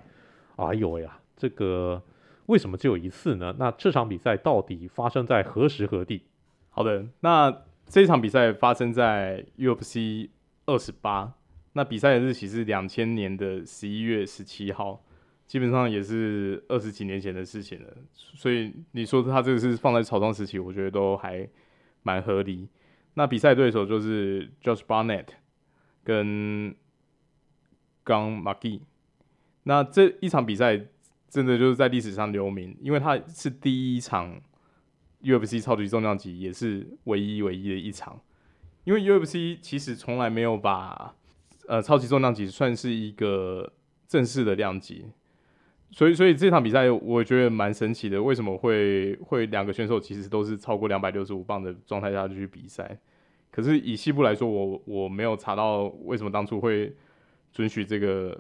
[0.57, 2.03] 哎呦喂啊，这个
[2.45, 3.57] 为什么只有一次呢？
[3.59, 6.23] 那这场比赛到底发生在何时何地？
[6.69, 10.29] 好的，那这场比赛发生在 UFC
[10.67, 11.33] 二十八。
[11.77, 15.05] 那比赛的日期是两千年的十一月十七号，
[15.47, 17.97] 基本上也是二十几年前的事情了。
[18.15, 21.47] 所以你说他这个是放在草创时期，我觉得都还
[22.03, 22.67] 蛮合理。
[23.13, 25.27] 那比赛对手就是 Josh Barnett
[26.03, 26.75] 跟
[28.05, 28.83] g a n m a g i。
[29.65, 30.81] 那这一场比赛
[31.29, 34.41] 真的就是在历史上留名，因为它是第一场
[35.23, 38.19] UFC 超级重量级，也是唯一唯一的一场。
[38.85, 41.15] 因为 UFC 其实从来没有把
[41.69, 43.73] 呃，超级重量级算是一个
[44.07, 45.07] 正式的量级，
[45.91, 48.23] 所以所以这场比赛我觉得蛮神奇的。
[48.23, 52.99] 为什么会会两个选手其实都是超过两百六十五磅的状态下去比赛？
[53.51, 56.95] 可是以西部来说，我我没有查到为什么当初会
[57.53, 58.39] 准许这个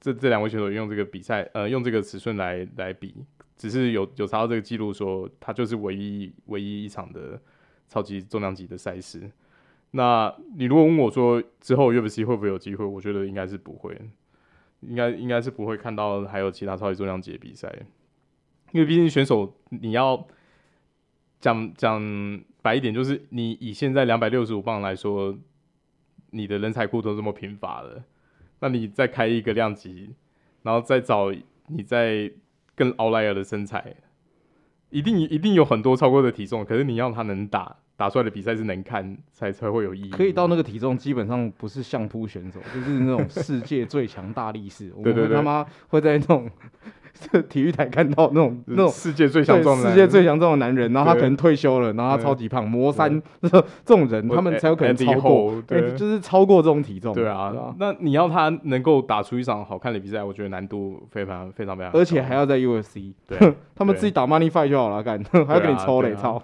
[0.00, 3.24] 这这两位选手用这个比赛呃用这个尺寸来来比，
[3.56, 7.40] 只是有有查到这个记录说他就是唯一唯一一场的
[7.88, 9.30] 超级重量级的赛事。
[9.94, 12.82] 那你如果问我说之后 UFC 会不会有机会？
[12.82, 13.94] 我觉得应该是不会，
[14.80, 17.70] 应该应该是不会看到还有其他超级重量级的比赛，
[18.72, 20.26] 因为毕竟选手你要
[21.40, 25.36] 讲讲白一点，就是你以现在两百六十五磅来说，
[26.30, 28.02] 你的人才库都这么贫乏了，
[28.60, 30.14] 那你再开一个量级，
[30.62, 31.30] 然后再找
[31.66, 32.32] 你再
[32.74, 33.96] 更 outlier 的身材，
[34.88, 37.76] 一定一定有很多超过的体重，可是你要他能打。
[38.02, 40.10] 打出来的比赛是能看才才会有意义。
[40.10, 44.90] 可以到那个体重，基本上不是相扑选手，就是那种世界最强大力士。
[45.04, 46.50] 对对对，我们他妈会在那种
[47.48, 57.14] 体育台看到那种那种世界最强壮、世界最强壮的男人，然后他可能退休了，然后他超级胖，魔山这种人，他们才有可能超过，对，就是超过这种体重。
[57.14, 63.38] 对啊，那你要他能够打出一场好看的比赛，我觉得难度非常非常非常，而且还要在 UFC，对，
[63.76, 66.42] 他们自己打 Money Fight 就好了，干还要给你抽嘞，操！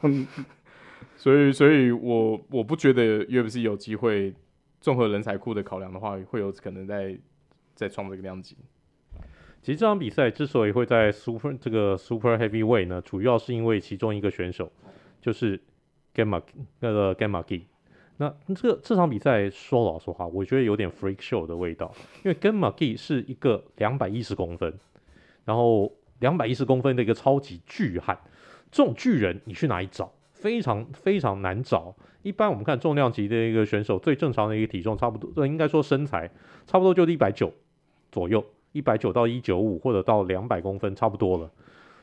[1.19, 4.33] 所以，所以我我不觉得 UFC 有机会，
[4.81, 7.19] 综合人才库的考量的话，会有可能在
[7.75, 8.57] 再创这个量级。
[9.61, 14.71] 其实这场比赛之所以会在 Super 这个 Super Heavyweight 呢，主要是因为其中一个选手
[15.21, 15.61] 就是
[16.15, 16.41] Gan
[16.79, 17.67] 那个 Gamma G。
[18.19, 21.93] 那这个这场比赛说老实话，我觉得有点 Freak Show 的味道，
[22.25, 24.73] 因为 Gamma G 是一个两百一十公分，
[25.45, 28.17] 然后两百一十公分的一个超级巨汉，
[28.71, 30.13] 这种巨人你去哪里找？
[30.41, 31.95] 非常非常难找。
[32.23, 36.31] 一般我们看重量级的一个选手，最正常的一个体重差不多，应该说身材
[36.67, 37.53] 差不多就是一百九
[38.11, 41.51] 左右，一百九到一九五或者到两百公分差不多了。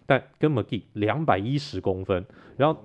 [0.06, 2.26] 但跟 McGee 两百一十公分，
[2.58, 2.80] 然后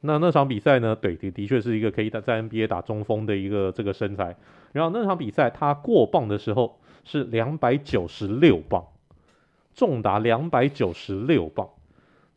[0.00, 4.36] 那那场比赛呢，对的的确是一个可以在在 NBA 打中锋的一个这个身材。
[4.72, 8.84] 然后那场比赛他过磅的时候是两百九十六磅，
[9.74, 11.68] 重达两百九十六磅。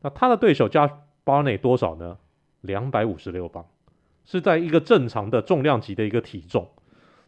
[0.01, 0.89] 那他的对手加
[1.25, 2.17] Barnett 多少呢？
[2.62, 3.65] 两百五十六磅，
[4.24, 6.69] 是在一个正常的重量级的一个体重，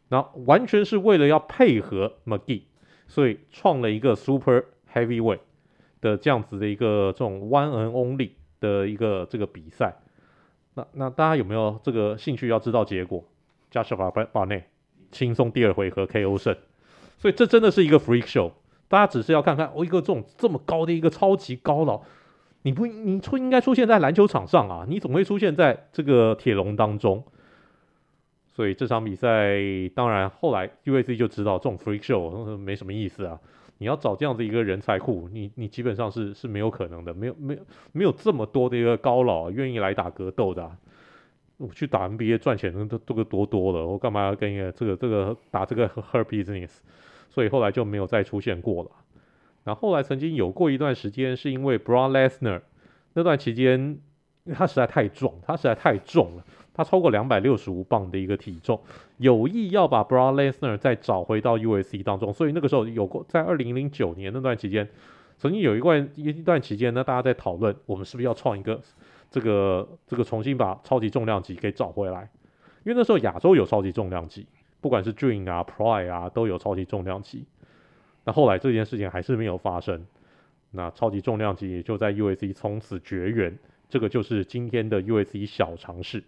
[0.09, 2.61] 那完全是为了要配合 McGee，
[3.07, 5.39] 所以创了一个 Super Heavyweight
[6.01, 9.95] 的这样子的一个这种 One and Only 的一个这个比赛。
[10.75, 13.23] 那那大家有没有这个兴趣要知道结果
[13.71, 13.89] ？Josh
[14.31, 14.63] Barnett
[15.11, 16.55] 轻松第二回合 KO 胜，
[17.17, 18.51] 所以这真的是一个 Freak Show。
[18.87, 22.03] 大家只是要看看哦，一个这种这么高的一个超级高佬。
[22.63, 27.23] 你不，你出应该出现在篮球场上啊，你总会出现在这个铁笼当中。
[28.47, 29.57] 所以这场比赛，
[29.95, 33.39] 当然后来 UFC 就知道这种 freak show 没什么意思啊。
[33.79, 37.59] 你要找这样子一个人才库，你你基本上是是没有可能的，没有没有
[37.91, 40.71] 没有这么多的一个高佬愿意来打格斗的。
[41.57, 46.77] 我去打 NBA 赚钱都都个多多了，我干嘛要跟一个这个这个打这个 her business？
[47.29, 48.91] 所以后来就没有再出现过了。
[49.63, 52.61] 然后后来曾经有过一段时间，是因为 Brock Lesnar
[53.13, 53.79] 那段期间，
[54.43, 58.81] 因为他实在太壮，他实在太重了，他超过两百六十五磅的一个体重，
[59.17, 64.89] 有意要把 Brock Lesnar 再找回到 UFC 当中，所以那个时候有过在二零零九年那段期间，
[65.37, 68.81] 曾经有一段一段期间呢，大家在讨论我们是不是要创一个
[69.31, 72.29] 这个这个重新把超级重量级给找回来，
[72.83, 74.45] 因为那时候亚洲有超级重量级，
[74.81, 77.45] 不管是 Dream 啊 Pride 啊都有超级重量级。
[78.25, 80.05] 那后来这件事情还是没有发生，
[80.71, 83.53] 那超级重量级也就在 UFC 从此绝缘，
[83.89, 86.23] 这个就是今天的 UFC 小尝试。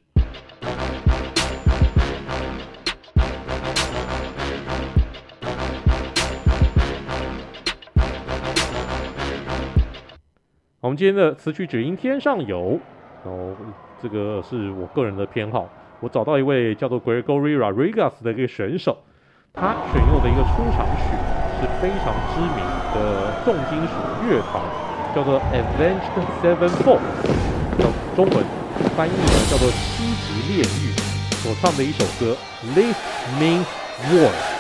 [10.82, 12.78] 我们今天的词曲只应天上有，
[13.24, 13.56] 然后
[14.02, 15.70] 这个是我个人的偏好。
[16.02, 18.98] 我找到一位叫做 Gregory Rodriguez 的一个选手，
[19.54, 22.64] 他选用的一个出场曲是非常知名
[22.94, 23.94] 的重金属
[24.28, 24.62] 乐团，
[25.16, 27.00] 叫做 Avenged Sevenfold，
[27.80, 28.44] 叫中文
[28.96, 29.18] 翻译呢
[29.50, 30.94] 叫做七级炼狱，
[31.42, 32.36] 所唱的一首歌
[32.74, 32.96] This
[33.40, 33.66] Means
[34.12, 34.55] War。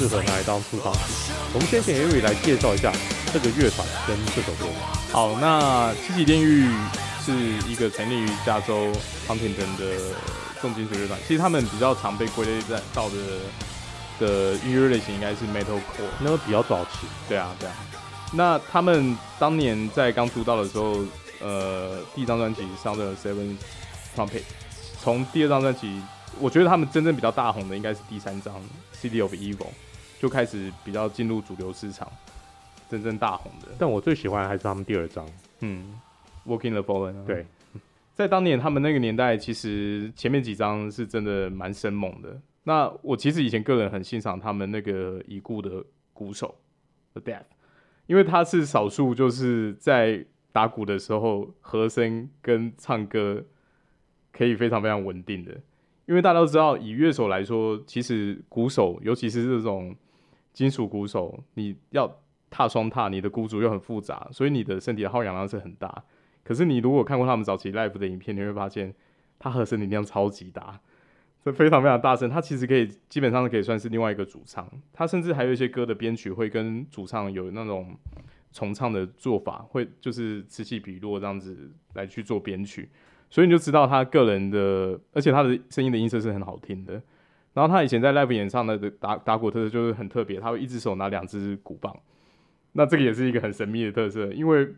[0.00, 1.30] 适合拿来当出场曲。
[1.52, 2.90] 我们先请 Eric 来介绍一下
[3.34, 4.64] 这个乐团跟这首歌。
[5.12, 6.66] 好，那七级炼狱
[7.22, 7.34] 是
[7.68, 8.90] 一个成立于加州
[9.26, 10.14] 康廷顿的
[10.62, 11.20] 重金属乐团。
[11.28, 13.16] 其实他们比较常被归类在到的
[14.18, 17.06] 的音乐类型应该是 Metalcore，那个比较早期。
[17.28, 17.74] 对啊，对啊。
[18.32, 21.04] 那他们当年在刚出道的时候，
[21.42, 23.54] 呃，第一张专辑上的 Seven
[24.16, 24.44] Trumpet，
[25.02, 26.00] 从第二张专辑。
[26.38, 28.54] 我觉得他们真正比较大红的应该是第三张
[28.96, 29.56] 《City of Evil》，
[30.20, 32.06] 就开始比较进入主流市场，
[32.90, 33.68] 真正大红的。
[33.78, 35.26] 但我最喜欢的还是他们第二张，
[35.60, 35.98] 嗯，
[36.46, 37.14] 《，Walking the Fallen》。
[37.24, 37.46] 对，
[38.14, 42.38] 在当年他们那个年代，其实前面几张是真的蛮生猛的。
[42.64, 46.54] 那我其实以前个人很欣赏他们那个已故的鼓手
[47.14, 47.44] The Death，
[48.06, 53.42] 因为他是少数就是在打鼓的时候和声跟唱歌
[54.30, 55.58] 可以非常非常稳定的。
[56.04, 59.94] 因为大家都知道，以乐手来说，其实鼓手，尤其是这种
[60.52, 66.02] 金属鼓手，你要踏双踏，你的鼓组又很复杂，所以你的身体的耗氧量是很大。
[66.42, 68.94] 可是你如果看过他们早期 live 的影片，你会发现
[69.38, 70.80] 他和声力量超级大，
[71.44, 72.28] 这非常非常大声。
[72.28, 77.96] 他其实可以基本上可以算是另外一个主唱，他甚至还有一些歌的编曲会跟主唱有那种
[78.52, 82.88] 重唱的做法，会就是此起彼落这样子来去做编曲。
[83.28, 87.00] 所以你就知道他个人的，而且他的声音的音色是很好听的。
[87.52, 91.94] 然后他以前在 live 演唱的打打鼓特色就是很特别，他会一只手拿两只鼓棒。
[92.72, 94.74] 那这个也是一个很神秘的特色，因为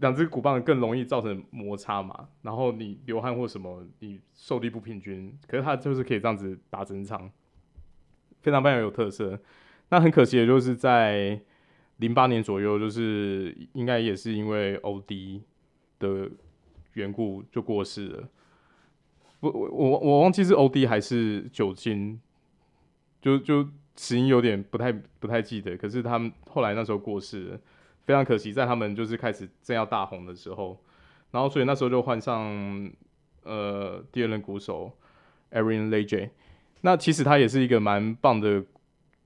[0.00, 2.28] 两只鼓棒更容易造成摩擦嘛。
[2.42, 5.36] 然后你流汗或什么，你受力不平均。
[5.46, 7.30] 可是他就是可以这样子打整场，
[8.42, 9.38] 非常非常有特色。
[9.88, 11.40] 那很可惜的就是在
[11.96, 15.40] 零八年左右，就是应该也是因为 OD
[15.98, 16.30] 的。
[16.94, 18.28] 缘故就过世了，
[19.42, 22.20] 我我我我忘记是 OD 还是酒精，
[23.20, 25.76] 就就死因有点不太不太记得。
[25.76, 27.60] 可是他们后来那时候过世了，
[28.04, 30.78] 非常可惜，在他们就是开始正要大红的时候，
[31.32, 32.90] 然后所以那时候就换上
[33.42, 34.92] 呃第二任鼓手
[35.50, 36.30] Aaron Legge。
[36.82, 38.64] 那其实他也是一个蛮棒的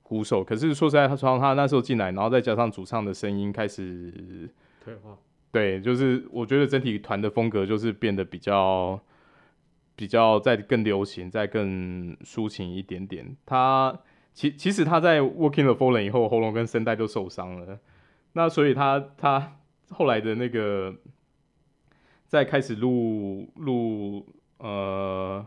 [0.02, 4.48] 鼓手，可是说实在，他从他那时候进来，然后再加上主唱的声音开始
[4.82, 5.18] 退化。
[5.52, 8.98] 对，就是我觉得整体团的风格就是变得比较
[9.96, 13.36] 比较再更流行，再更抒情一点点。
[13.44, 13.98] 他
[14.32, 17.80] 其其实他在 Waking the Fallen 以后，喉咙跟声带都受伤了。
[18.34, 19.56] 那所以他他
[19.90, 20.94] 后来的那个
[22.26, 24.26] 在开始录录
[24.58, 25.44] 呃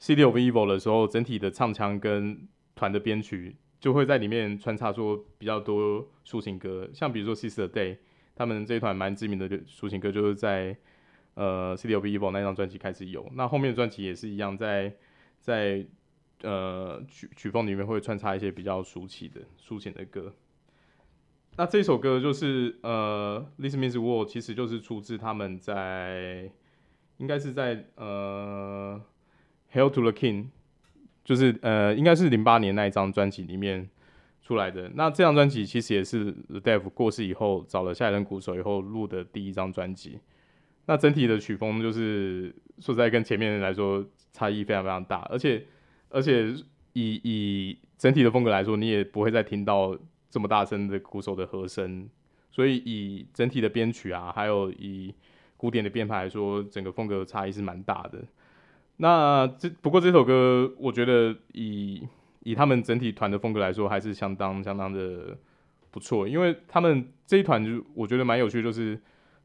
[0.00, 7.98] City of Evil 的时候，整体的唱腔跟团的编曲就会在里面穿插说比较多抒情歌，像比如说 Sister Day。
[8.38, 10.76] 他们这一团蛮知名的抒情歌，就是在
[11.38, 13.26] 呃《City of Evil》那张专辑开始有。
[13.34, 14.92] 那后面的专辑也是一样在，
[15.40, 15.86] 在
[16.42, 20.34] 呃曲曲风里面会穿插一些比较抒情的抒情的歌。
[21.56, 26.50] 那这首歌就是呃《This Means War》，其实就是出自他们在
[27.16, 29.00] 应该是在呃
[29.78, 30.44] 《，Hell to the King》，
[31.24, 33.88] 就是呃应该是零八年那一张专辑里面。
[34.40, 34.90] 出来的。
[34.94, 40.20] 那这张专辑其实也是 The Def 过世以后找了下一任鼓手以后录的第一张专辑。
[40.88, 45.62] 那整体的曲风就是说在跟前面来说差异非常非常大，而且
[46.08, 46.46] 而且
[46.94, 49.94] 以以整体的风格来说，你也不会再听到
[50.30, 52.08] 这么大声的鼓手的和声，
[52.50, 55.14] 所以以整体的编曲啊，还有以
[55.58, 58.24] 古典的编排来说，整个风格差异是蛮大的。
[58.96, 62.02] 那这不过这首歌，我觉得以
[62.44, 65.36] 以他们整体团的风格来说，还是相当相当的
[65.90, 68.98] 不错，因为他们这一团就我觉得蛮有趣，就是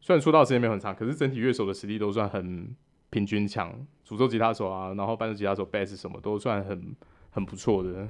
[0.04, 2.68] 虽然出道时间没有很长，可是整体乐手的实力都算很
[3.10, 3.74] 平均强，
[4.04, 6.94] 主奏吉他手啊，然后伴奏吉他手、贝斯什么都算很
[7.32, 8.10] 很不错的。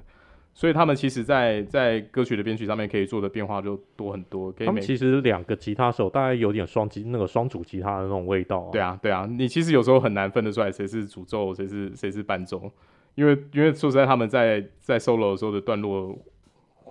[0.56, 4.52] 所以他们其实在，在在歌曲的编曲上面可以做的变化就多很多。
[4.52, 8.70] 可以他们其实两个吉他手大概有点双吉那个双主吉他的那种味道、啊。
[8.72, 12.72] 对啊，对啊，你其实有时候很难分得出来谁是主奏，谁是谁是伴奏，
[13.14, 16.18] 因为因为说实在他们在在 solo 的时候的段落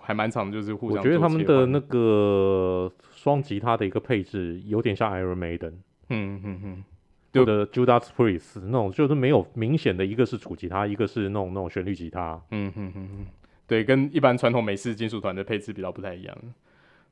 [0.01, 0.99] 还蛮长的，就是互相。
[0.99, 2.93] 我觉得他们的那个
[3.23, 5.75] 双吉他的一个配置有点像 Iron Maiden，
[6.09, 6.85] 嗯嗯嗯，
[7.33, 12.43] 或者 Judas Priest 那种，就是没有明显的一个是主吉他，一个是那种那种旋律吉他。
[12.51, 13.27] 嗯嗯嗯嗯。
[13.69, 16.37] 对，跟一般传统美式金属团的配置比较不太一样。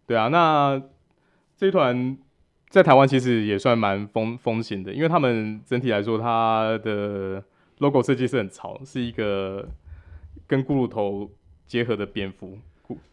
[0.05, 0.83] 对啊，那
[1.57, 2.19] 这一团
[2.69, 7.41] 在台湾其实也算蛮风风行的，因为他们整体来说，它的
[7.79, 9.69] logo 设计是很潮，是一个
[10.49, 11.31] 跟骷髅头
[11.67, 12.59] 结合的蝙蝠，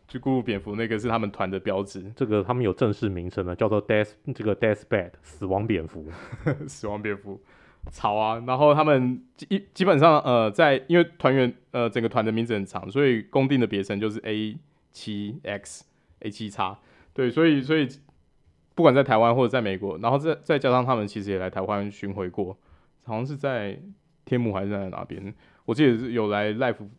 [0.08, 2.04] 就骷髅蝙蝠那个是他们团的标志。
[2.16, 6.06] 这个他们有正式名称的，叫做 Death，这个 Deathbed 死亡蝙蝠，
[6.68, 7.42] 死亡蝙蝠。
[7.90, 14.58] 吵啊，然后他们基基本上呃，在因为团员呃整个团的名字很长，所以公定的别称就是 A
[14.92, 15.86] 七 X
[16.20, 16.78] A 七叉，
[17.14, 17.88] 对，所以所以
[18.76, 22.58] 不管在台湾或者在美国，然后再再加上他们其实也来台湾巡回过，
[23.06, 23.80] 好像是在
[24.26, 26.90] 天母还是在哪边，我记得是有来 l i f e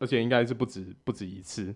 [0.00, 1.72] 而且应该是不止不止一次，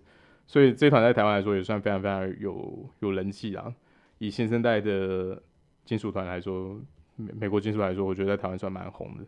[0.50, 3.72] 所以这团在台湾来说也算非常非常有有人气啊，
[4.18, 5.40] 以新生代的
[5.84, 6.80] 金属团来说。
[7.14, 9.24] 美美国金属来说，我觉得在台湾算蛮红的。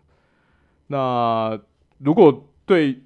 [0.87, 1.61] 那
[1.99, 3.03] 如果对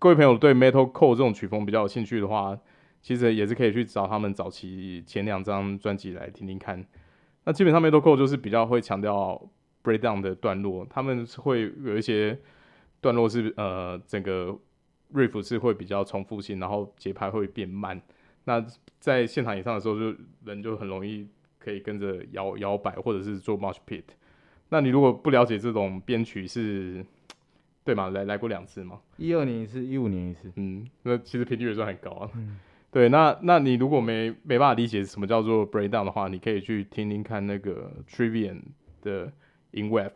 [0.00, 2.58] 各位朋友对 Metalcore 这种曲风比较有兴趣的话，
[3.00, 6.84] 其实也是可以去找他们早期前两张专辑来听听看。
[7.44, 9.40] 那基本上 Metalcore 就是比较会强调
[9.84, 12.36] breakdown 的段落，他们会有一些
[13.00, 14.58] 段落是呃整个
[15.14, 18.00] riff 是会比较重复性，然后节拍会变慢。
[18.44, 18.64] 那
[18.98, 21.28] 在现场演唱的时候，就人就很容易。
[21.60, 24.04] 可以跟着摇摇摆，或者是做 mosh pit。
[24.70, 27.04] 那你如果不了解这种编曲是，
[27.84, 28.08] 对吗？
[28.10, 29.00] 来来过两次吗？
[29.18, 30.50] 一二年一次，一五年一次。
[30.54, 32.30] 嗯，那其实频率也算很高啊。
[32.36, 32.58] 嗯、
[32.92, 38.62] 对，那那你如果没没办法理解什么叫做 breakdown 的话，你可以去听听看那个 Trivian
[39.02, 39.30] 的
[39.72, 40.12] In Web。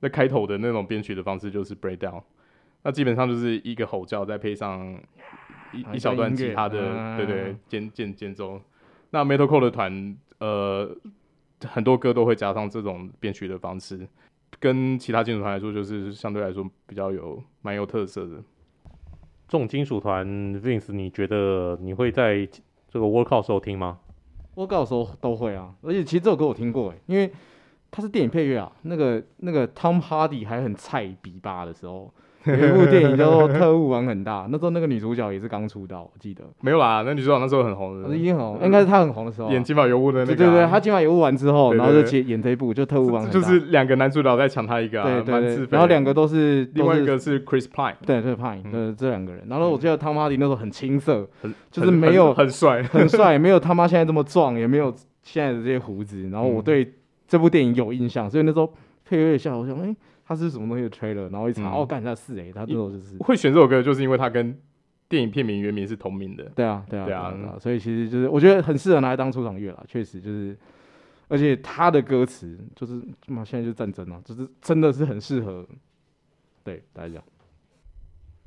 [0.00, 2.24] 那开头的那种编曲的方式就是 breakdown。
[2.84, 4.96] 那基本上就是一个吼叫，再配上
[5.72, 8.60] 一一小段吉他的，啊、对，对对，间间间奏。
[9.10, 10.16] 那 Metalcore 的团。
[10.40, 10.94] 呃，
[11.64, 14.06] 很多歌都会加上这种编曲的方式，
[14.58, 18.42] 跟其他金属团来说，就是相对来说比较有蛮有特色的。
[19.48, 22.46] 这种金属团，Vince，你觉得你会在
[22.88, 24.00] 这个 workout 时候听吗
[24.56, 27.32] ？workout 时候都会啊，而且其实这首歌我听过诶，因为
[27.92, 28.70] 它是电影配乐啊。
[28.82, 32.12] 那个那个 Tom Hardy 还很菜比巴的时候。
[32.52, 36.44] 有一部电影叫做《特务玩很大》，那时候那个女主角也是刚出道，我记得。
[36.60, 38.14] 没有啦，那女主角那时候很红的。
[38.14, 39.50] 已经很红，应该是她很红的时候。
[39.50, 40.36] 演金发尤物的那个。
[40.36, 43.32] 对对对，她金发尤物完之后，然后就接演这一部，就特务玩很大。
[43.32, 45.02] 就是两个男主角在抢她一个。
[45.02, 45.68] 对对对。
[45.70, 47.94] 然后两个都是，另外一个是 Chris Pine。
[48.04, 49.44] 对对 Pine，对这两个人。
[49.48, 51.26] 然后我记得汤马迪那时候很青涩，
[51.70, 56.28] 就是没有很帅， 很帅，没有他妈现在这么壮，也没有现在的这些胡子。
[56.30, 56.94] 然后我对
[57.26, 58.70] 这部电影有印象，所以那时候
[59.08, 59.96] 配乐下，我想哎。
[60.26, 64.58] 他是什么东西的 trailer，然后一查，嗯、哦，干他是哎，他这首就是会选这首歌，就是因为他跟
[65.08, 66.44] 电影片名原名是同名的。
[66.54, 70.56] 对啊，对啊，对啊，对啊，所以其实就是我觉得很适合拿来当出场乐啦，确实就是，
[71.28, 72.94] 而且他的歌词就是
[73.26, 75.66] 嘛，现在就是战争嘛，就是真的是很适合
[76.62, 77.22] 对大家讲。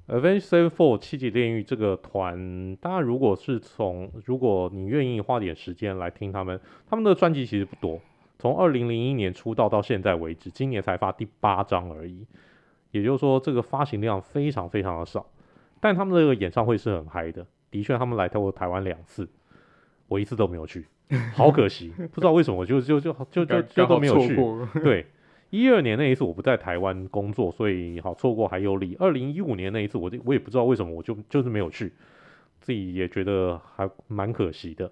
[0.08, 6.58] Avenged Sevenfold 七级炼狱这个团，大家如果是从如果你愿意花点时间来听他们，
[6.90, 8.00] 他们的专辑其实不多。
[8.40, 12.26] 从二零零一年出道到现在为止，今年才发第八张而已，
[12.92, 15.26] 也就是说，这个发行量非常非常的少。
[15.80, 19.28] 但他们这个演唱会是很嗨的，的确，他们来过台湾两次，
[20.08, 20.86] 我一次都没有去，
[21.34, 24.36] 好可惜，不知道为什么，就就就就就就都没有去。
[24.84, 25.06] 对，
[25.50, 28.96] 一二年那一次我不在台湾工作，所以好错过还有理。
[29.00, 31.94] 二零一五年那一次，我我也不知道为什么，我就就是没有去，
[32.60, 34.92] 自己也觉得还蛮可惜的。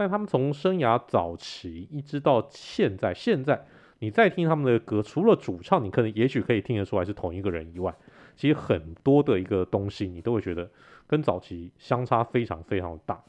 [0.00, 3.66] 但他们从生涯早期一直到现在，现在
[3.98, 7.94] 你再听他们的歌，除了主唱，你可能也许可以听得出来是同一个人以外，
[8.34, 10.70] 其实很多的一个东西你都会觉得
[11.06, 13.22] 跟早期相差非常非常大。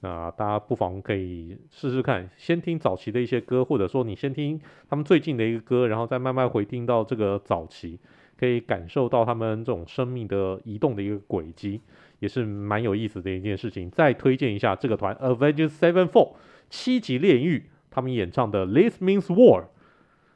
[0.00, 8.00] 那大家不妨可以试试看，先听早期的一些歌，或者说你先听他们最近的一个歌，然后再慢慢回听到这个早期，
[8.36, 11.80] 可以感受到他们这种生命的移动的一个轨迹，
[12.20, 13.90] 也是蛮有意思的一件事情。
[13.90, 16.34] 再推荐一下这个团 Avenged Sevenfold
[16.70, 19.64] 七级炼狱，他们演唱的 This Means War。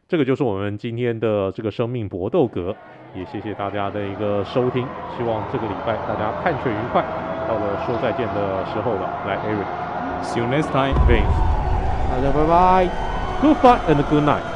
[0.07, 2.77] 这个就是我们今天的这个生命搏斗格，
[3.15, 7.03] 也谢谢大家的一个收听，希望这个礼拜大家看拳愉快。
[7.49, 11.29] 到了说再见的时候了，来，Eric，See you next time，Vince，
[12.11, 12.89] 大家拜拜
[13.41, 14.54] ，Goodbye and good night。